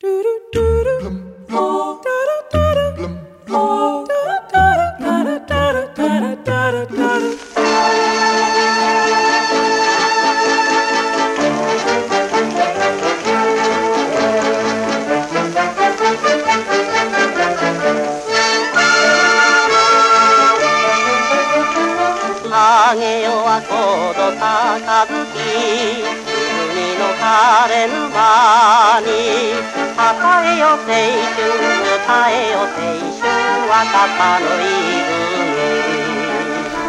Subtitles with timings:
[0.00, 0.14] 影
[23.22, 25.18] よは高度高月
[26.70, 28.67] 海の枯れ沼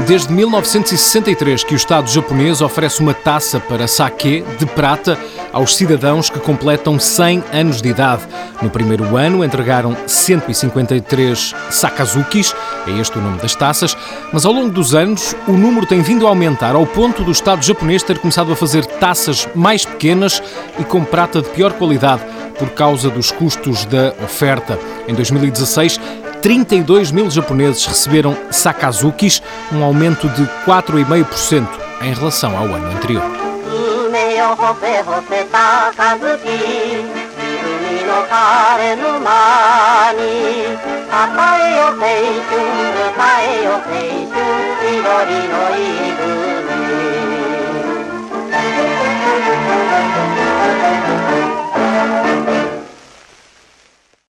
[0.05, 5.17] Desde 1963 que o Estado japonês oferece uma taça para sake de prata
[5.51, 8.21] aos cidadãos que completam 100 anos de idade.
[8.61, 12.55] No primeiro ano entregaram 153 sakazukis,
[12.85, 13.97] é este o nome das taças,
[14.31, 17.65] mas ao longo dos anos o número tem vindo a aumentar ao ponto do Estado
[17.65, 20.43] japonês ter começado a fazer taças mais pequenas
[20.77, 22.21] e com prata de pior qualidade
[22.59, 24.77] por causa dos custos da oferta.
[25.07, 25.99] Em 2016,
[26.41, 31.67] 32 mil japoneses receberam sakazukis, um aumento de 4,5%
[32.01, 33.23] em relação ao ano anterior.